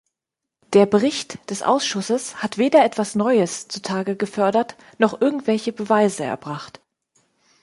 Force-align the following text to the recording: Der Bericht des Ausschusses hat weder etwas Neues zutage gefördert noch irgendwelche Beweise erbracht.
Der 0.73 0.87
Bericht 0.87 1.37
des 1.51 1.61
Ausschusses 1.61 2.37
hat 2.41 2.57
weder 2.57 2.83
etwas 2.83 3.13
Neues 3.13 3.67
zutage 3.67 4.15
gefördert 4.15 4.75
noch 4.97 5.21
irgendwelche 5.21 5.73
Beweise 5.73 6.23
erbracht. 6.23 6.81